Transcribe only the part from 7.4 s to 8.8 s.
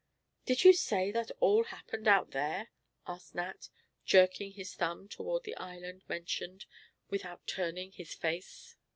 turning his face.